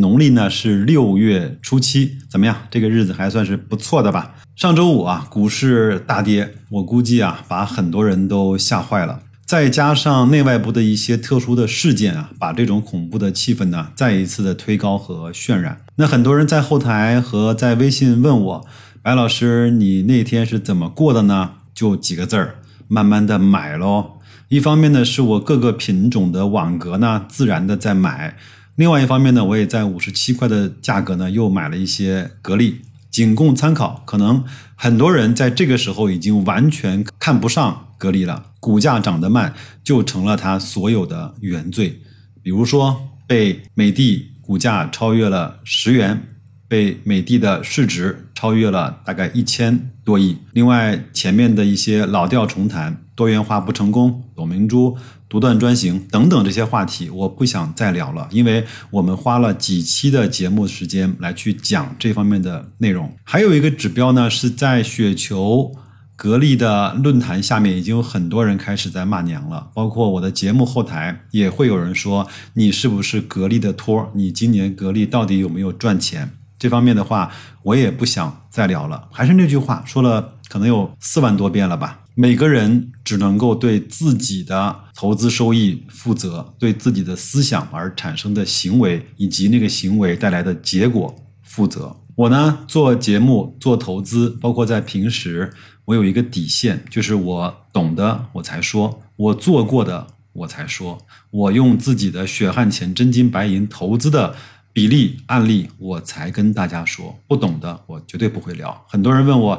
[0.00, 2.56] 农历呢是六月初七，怎么样？
[2.70, 4.34] 这个日子还算是不错的吧？
[4.56, 9.20] 上周五啊，股市大跌，我估计啊，把很多人都吓坏了。
[9.46, 15.80] 再加上内外部的一些特殊的事件啊，把这种恐怖的气氛呢，再一次的推高和渲染。
[15.96, 18.66] 那很多人在后台和在微信问我，
[19.02, 21.52] 白老师，你那天是怎么过的呢？
[21.74, 24.18] 就几个字儿，慢慢的买喽。
[24.48, 28.34] 一方面呢，是我各个品种的网格呢，自然的在买；
[28.80, 32.80] 另外一方面呢，我也在五十七块的价格呢，又买了一些格力。
[33.10, 34.42] 仅供参考，可能
[34.74, 39.52] 很多人在这个时候已经完全看不上格力了，股价涨得慢
[39.84, 42.00] 就成了它所有的原罪。
[42.42, 46.22] 比如说，被美的股价超越了十元，
[46.66, 50.38] 被美的的市值超越了大概一千多亿。
[50.54, 54.96] 另外，前面的一些老调重弹，多元化不成功，董明珠。
[55.28, 63.14] 独断专行等等这些话题，我不想再聊了，因为我们花了几期的节目时间来去讲这方面的内容。
[63.22, 65.70] 还有一个指标呢，是在雪球
[66.16, 74.10] 格力的论坛下面，已经有很多人开始在骂娘了，包括我的节目后台也会有人说你是不是格力的托？
[74.14, 76.30] 你今年格力到底有没有赚钱？
[76.58, 77.30] 这方面的话，
[77.62, 79.06] 我也不想再聊了。
[79.12, 82.00] 还是那句话，说了可能有四万多遍了吧。
[82.20, 91.96] 每个人只能够对自己的投资收益负责，对自己的思想而产生的行为以及那个行为带来的结果负责。
[92.14, 95.50] 我呢，做节目、做投资，包括在平时，
[95.86, 100.98] 我有一个底线，就是我懂的我才说，我做过的我才说，
[101.30, 104.36] 我用自己的血汗钱、真金白银投资的
[104.74, 107.18] 比例案例，我才跟大家说。
[107.26, 108.84] 不懂的，我绝对不会聊。
[108.86, 109.58] 很多人问我。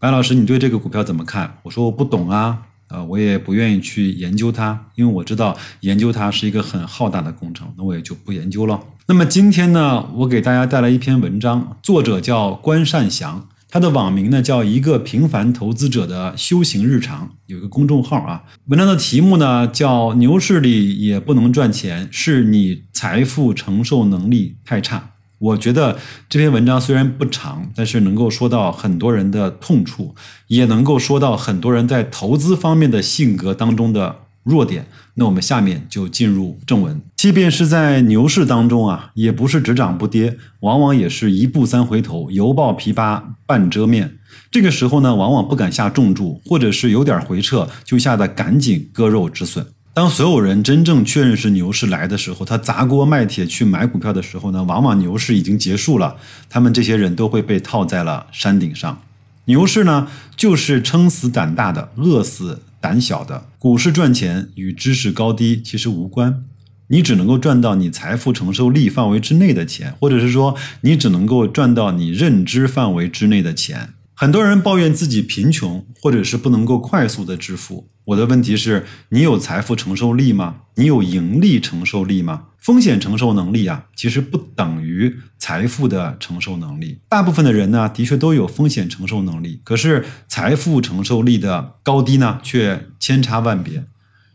[0.00, 1.58] 白老师，你对这个股票怎么看？
[1.64, 8.80] 我说我不懂啊，呃，我也不愿意去研究它，因为我知道研究它是一个很浩大的工程，那我也就不研究了。
[9.08, 18.44] 那么今天呢，我给大家带来一篇文章，作者叫关善祥，他的网名呢叫一个平凡投资者的修行日常，有一个公众号啊。
[18.66, 25.14] 文章的题目呢叫牛市里也不能赚钱，是你财富承受能力太差。
[25.38, 25.96] 我觉得
[26.28, 30.14] 这篇文章虽然不长，但是能够说到很多人的痛处，
[30.48, 34.86] 也能够说到很多人在投资方面的性格当中的弱点。
[35.14, 37.00] 那我们下面就进入正文。
[37.16, 44.18] 即便是在牛市当中啊，也不是只涨不跌，往往也是一步三回头，犹抱琵琶半遮面。
[44.50, 49.66] 这个时候呢，往往不敢下重注，或者是有点回撤，就吓得赶紧割肉止损。
[49.98, 56.14] 当所有人真正确认是牛市来的时候，他砸锅卖铁去买股票的时候呢，往往牛市已经结束了。
[56.48, 59.02] 他们这些人都会被套在了山顶上。
[59.46, 60.06] 牛市呢，
[60.36, 63.48] 就是撑死胆大的，饿死胆小的。
[63.58, 66.44] 股市赚钱与知识高低其实无关，
[66.86, 73.94] 你只能够赚到你财富承受力范围之内的钱，或者是说，你只能够赚到你认知范围之内的钱。
[74.14, 77.88] 很多人抱怨自己贫穷，或者是不能够快速的致富。
[78.08, 80.60] 我的问题是：你有财富承受力吗？
[80.76, 82.44] 你有盈利承受力吗？
[82.56, 87.00] 风险承受能力啊，其实不等于财富的承受能力。
[87.10, 93.84] 大部分的人呢，的确都有风险承受能力，可是财富承受力的高低呢，却千差万别。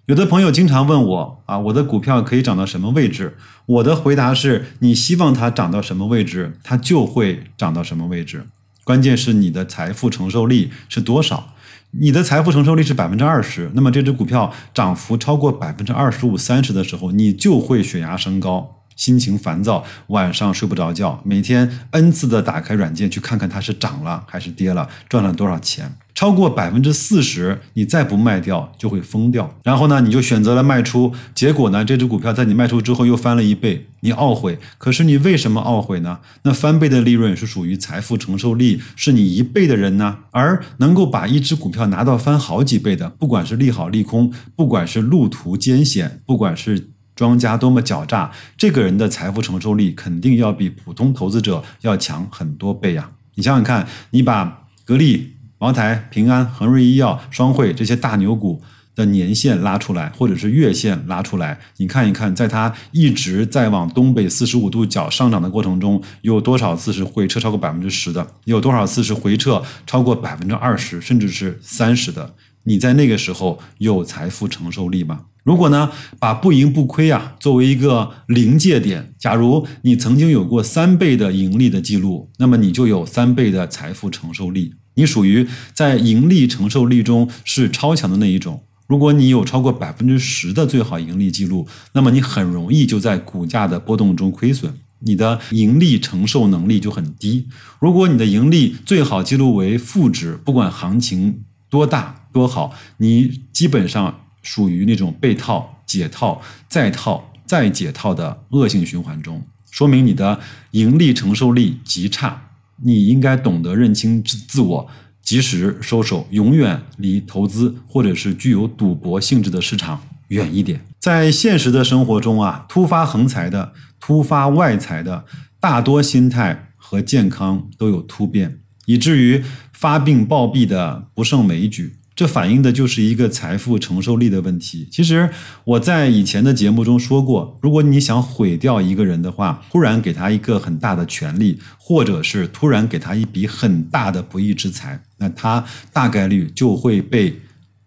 [0.05, 3.37] 有的朋友经常问我啊，我的股票可以涨到什么位置？
[3.65, 8.45] 我的回答是：你希望它涨到什么位置，它就会涨到什么位置。
[8.83, 11.52] 关键是你的财富承受力是多少？
[11.99, 18.79] 你的财富承受力是百分之二十，那么这只股票涨幅超过百分之二十五、三十的时候，你就会血压升高。
[18.95, 25.95] 心情烦躁，晚上睡不着觉，每天 n 次的打开软件去看看它是涨了还是跌了，赚了多少钱。
[26.15, 29.53] 超过百分之四十，你再不卖掉就会疯掉。
[29.63, 34.59] 然后呢，你就选择了卖出，结果呢，这只股票在你卖出之后又翻了一倍，你懊悔。
[34.77, 36.19] 可是你为什么懊悔呢？
[36.43, 46.89] 那翻倍的利润是属于财富承受力是你一倍的人呢，而能够把一只股票拿到翻好几倍的，不管是利好利空，不管是路途艰险，不管是。
[47.15, 53.07] 庄家多么狡诈，这个人的财富承受力肯定要比普通投资者要强很多倍呀！
[53.35, 55.32] 你想想看，你把格力、
[55.63, 58.61] 茅台、平安、恒瑞医药、双汇这些大牛股
[58.97, 68.27] 的年线拉出来，或者是月线拉出来，你看一看，在它一直在往东北四十五度角上涨的过程中，有多少次是回撤超过百分之十的？
[68.43, 72.35] 有多少次是回撤超过百分之二十，甚至是三十的？
[72.65, 75.21] 你在那个时候有财富承受力吗？
[75.45, 75.89] 如果呢，
[76.19, 84.73] 把不盈不亏啊作为一个临界点，假如你曾经有过三倍的盈利的记录，那么你就有三倍的财富承受力。
[84.95, 88.63] 你属于在盈利承受力中是超强的那一种。
[88.87, 97.47] 如果你有超过百分之十的最好盈利记录，那么你很容易就在股价的波动中亏损，你的盈利承受能力就很低。
[97.79, 104.19] 如果你的盈利最好记录为负值，不管行情多大多好，你基本上。
[104.45, 109.41] 属于那种被套、解套、再套、再解套的恶性循环中，
[109.71, 110.37] 说明你的
[110.71, 112.49] 盈利承受力极差。
[112.83, 114.87] 你应该懂得认清自自我，
[115.21, 120.81] 及时收手，永远离投资或者是具有赌博性质的市场远一点。
[120.99, 125.25] 在现实的生活中啊，突发横财的、突发外财的，
[125.59, 131.95] 大多心态和健康都有突变，以至于发病暴毙的不胜枚举。
[132.15, 134.87] 这反映的就是一个财富承受力的问题。
[134.91, 135.29] 其实
[135.63, 147.39] 我在以前的节目中说过，如果你想毁掉一个人的话，突然给他一个很大的权利，或者是突然给他一笔很大的不义之财，那他大概率就会被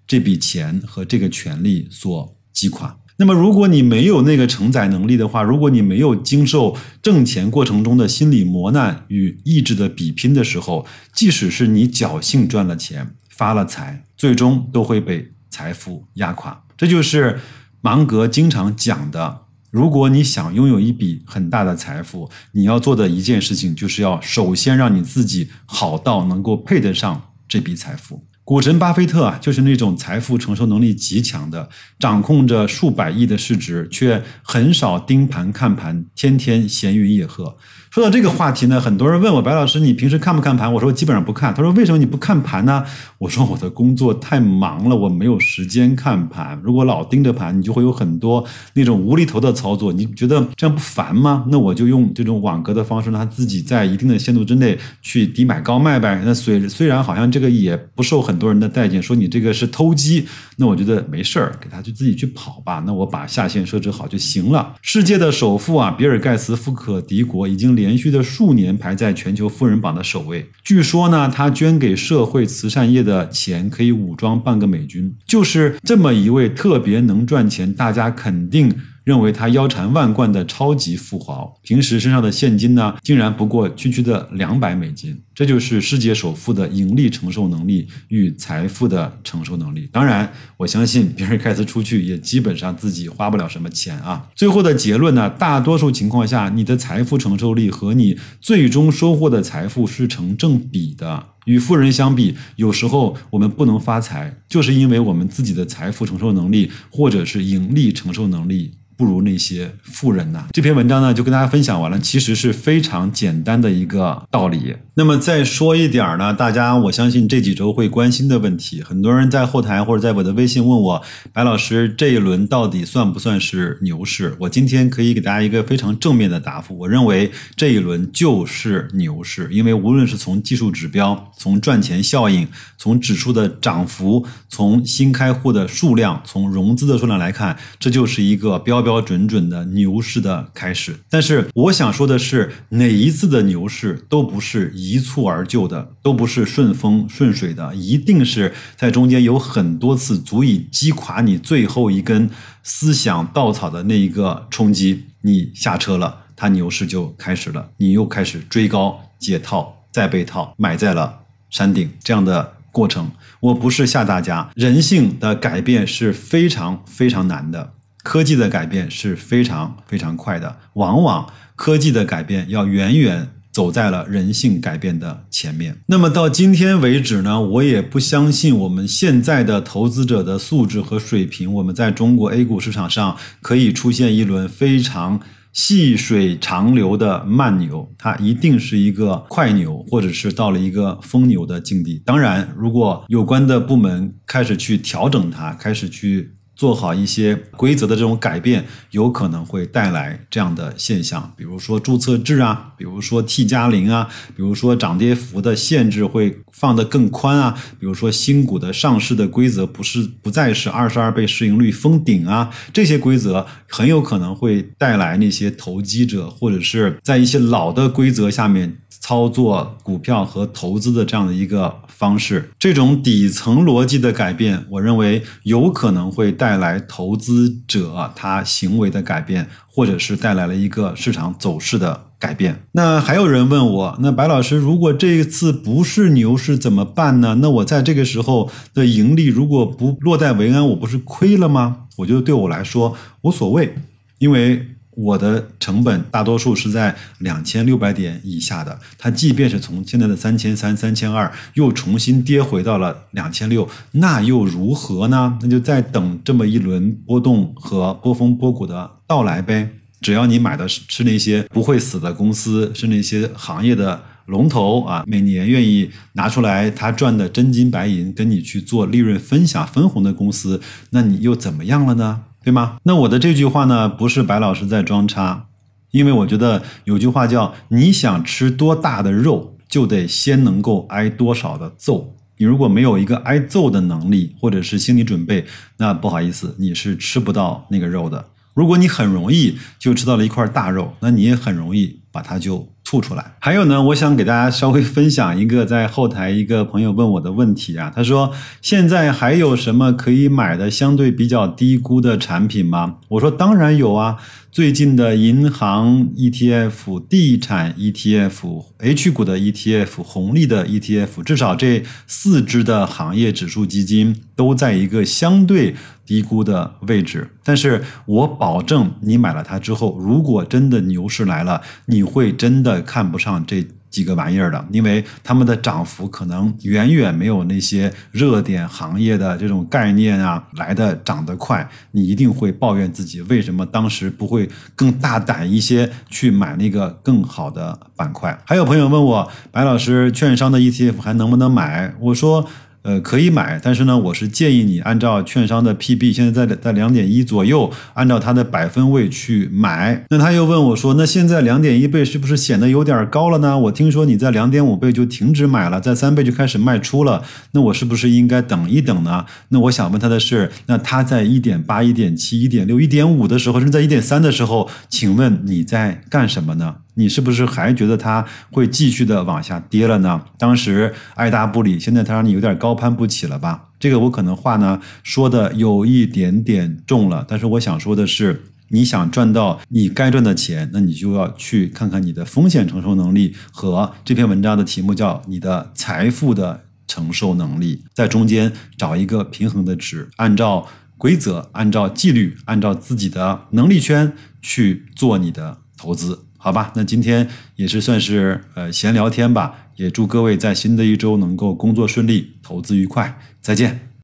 [0.07, 2.99] 这笔钱和这个权利所击垮。
[3.19, 10.85] 那么，如果你没有那个承载能力的话，如果你没有经受挣钱过程中的心理磨难与意志的比拼的时候，
[11.15, 13.13] 即使是你侥幸赚了钱。
[13.37, 16.65] 发了财，最终都会被财富压垮。
[16.77, 17.39] 这就是
[17.83, 28.25] 芒格经常讲的：如果你想拥有一笔很大的财富，你要做的一件事情，就是要首先让你自己好到能够配得上这笔财富。
[28.47, 37.57] 股神巴菲特啊，就是那种财富承受能力极强的，掌控着数百亿的市值，却很少盯盘看盘，天天闲云野鹤。
[37.91, 40.73] 说到这个话题呢，很多人问我白老师，你平时看不看盘？
[40.73, 41.53] 我说我基本上不看。
[41.53, 42.85] 他说为什么你不看盘呢？
[43.19, 46.61] 我说我的工作太忙了，我没有时间看盘。
[46.63, 48.45] 如果老盯着盘，你就会有很多
[48.75, 49.93] 那种无厘头的操作。
[49.93, 51.47] 你觉得这样不烦吗？
[51.51, 56.23] 那我就用这种网格的方式，让他自己在一定的限度之内去低买高卖呗。
[56.25, 62.83] 那虽虽然好像这个也不受很很多人的待见，说你这个是偷鸡，那我觉得没事儿，给他就自己去跑吧。
[62.85, 64.75] 那我把下限设置好就行了。
[64.83, 67.77] 世界的首富啊，比尔盖茨富可敌国，已经。
[67.77, 70.49] 连续的数年排在全球富人榜的首位。
[70.65, 75.15] 据说呢，他捐给社会慈善业的钱可以武装半个美军。
[75.27, 78.75] 就是这么一位特别能赚钱，大家肯定。
[79.07, 85.17] 认为他腰缠万贯的超级富豪，平时身上的现金呢，竟然不过区区的两百美金。
[85.33, 89.89] 这就是世界首富的盈利承受能力与财富的承受能力。
[89.93, 94.29] 当然，我相信比尔盖茨出去也基本上自己花不了什么钱啊。
[94.35, 101.36] 最后的结论呢，大多数情况下，你的财富承受力和你最终收获的财富是成正比的。
[101.47, 108.75] 与富人相比，有时候我们不能发财，就是因为我们自己的财富承受能力或者是盈利承受能力。
[108.99, 110.47] 不如那些富人呐。
[110.53, 114.75] 这篇文章呢，就跟大家分享完了，其实是非常简单的一个道理。
[114.95, 124.35] 那么再说一点呢，大家我相信这几周会关心的问题，很多人在后台或者在我的微信问我，白老师这一轮到底算不算是牛市？
[124.41, 138.87] 我今天可以给大家一个非常正面的答复，我认为这一轮就是牛市，因为无论是从技术指标、从赚钱效应、从指数的涨幅、从新开户的数量、从融资的数量来看，这就是一个标。
[138.87, 152.31] 标准准的牛市的开始，但是我想说的是，哪一次的牛市都不是一蹴而就的，都不是顺风顺水的，一定是在中间有很多次足以击垮你最后一根
[152.63, 163.11] 思想稻草的那一个冲击，你下车了，它牛市就开始了，你又开始追高解套再被套，买在了山顶，这样的过程，
[163.41, 167.73] 我不是吓大家，人性的改变是非常非常难的。
[168.03, 175.79] 科技的改变是非常非常快的，往往科技的改变要远远走在了人性改变的前面。
[175.87, 185.21] 那么到今天为止呢，我也不相信我们现在的投资者的素质和水平，我们在中国 A 股市场上可以出现一轮非常
[185.57, 192.03] 细水长流的慢牛，它一定是一个快牛，或者是到了一个疯牛的境地。
[192.05, 196.35] 当然，如果有关的部门开始去调整它，开始去。
[196.57, 218.79] 做好一些规则的这种改变，有可能会带来这样的现象，比如说注册制啊，比如说 T 加零啊，比如说涨跌幅的限制会放得更宽啊，比如说新股的上市的规则不是不再是二十二倍市盈率封顶啊，这些规则很有可能会带来那些投机者或者是在一些老的规则下面。
[219.07, 232.65] 操作股票和投资的这样的一个方式，这种底层逻辑的改变，我认为有可能会带来投资者他行为的改变，或者是带来了一个市场走势的改变。
[232.73, 237.37] 那还有人问我，那白老师，如果这一次不是牛市怎么办呢？
[237.41, 241.83] 那我在这个时候的盈利如果不落袋为安，我不是亏了吗？
[241.99, 243.77] 我觉得对我来说无所谓，
[244.19, 244.67] 因为。
[244.97, 255.39] 我的成本大多数是在两千六百点以下的，它即便是从现在的三千三、三千二又重新跌回到了两千六，那又如何呢？
[255.43, 259.69] 那就再等这么一轮波动和波峰波谷的到来呗。
[260.01, 270.61] 只要你买的是是那些不会死的公司，是那些行业的龙头啊，每年愿意拿出来他赚的真金白银跟你去做利润分享分红的公司，
[270.91, 272.23] 那你又怎么样了呢？
[272.47, 272.77] 对吗？
[272.85, 275.49] 那我的这句话呢，不是白老师在装叉，
[275.91, 282.15] 因为我觉得有句话叫“你想吃多大的肉，就得先能够挨多少的揍”。
[282.39, 285.45] 你如果没有一个挨揍的能力或者是心理准备，
[285.79, 288.25] 那不好意思，你是吃不到那个肉的。
[288.55, 292.69] 如果你很容易就吃到了一块大肉，那你也很容易把它就。
[292.89, 293.35] 吐出来。
[293.41, 302.99] 还有呢，我想给大家稍微分享一个在后台一个朋友问我的问题啊，他说现在还有什么可以买的相对比较低估的产品吗？
[303.09, 304.19] 我说当然有啊，
[304.53, 315.75] 最近的银行 ETF、地产 ETF、H 股的 ETF、红利的 ETF，至少这四只的行业指数基金都在一个相对。
[316.07, 331.67] 低估的位置，但是我保证你买了它之后，如果真的牛市来了，你会真的看不上这几个玩意儿的，因为他们的涨幅可能远远没有那些热点行业的这种概念啊来的涨得快。
[331.93, 338.39] 你一定会抱怨自己为什么当时不会更大胆一些去买那个更好的板块。
[338.45, 341.95] 还有朋友问我，白老师，券商的 ETF 还能不能买？
[342.01, 342.47] 我说。
[342.87, 350.05] 呃，可以买，但是呢，我是建议你按照券商的 PB，现在在在两点一左右，按照它的百分位去买。
[350.09, 353.59] 那他又问我说，那现在两点一倍是不是显得有点高了呢？
[353.59, 359.27] 我听说你在两点五倍就停止买了，在三倍就开始卖出了，那我是不是应该等一等呢？
[359.49, 366.77] 那我想问他的是，那他在一点八、一点七、一点六、一点五的时候，甚至在一点三的时候，请问你在干什么呢？
[366.99, 370.25] 你是不是还觉得它会继续的往下跌了呢？
[370.39, 373.69] 当时爱答不理，现在它让你有点高攀不起了吧？
[373.79, 396.26] 这个我可能话呢说的有一点点重了，但是我想说的是，你想赚到你该赚的钱，那你就要去看看你的风险承受能力和这篇文章的题目叫你的财富的承受能力，在中间找一个平衡的值，按照规则，按照纪律，按照自己的能力圈去做你的投资。
[396.47, 403.91] 好吧，那今天也是算是呃闲聊天吧，也祝各位在新的一周能够工作顺利，投资愉快，再见。